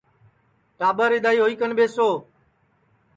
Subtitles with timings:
[0.77, 2.07] ٹاٻر اِدؔائے ہوئی کن ٻیسو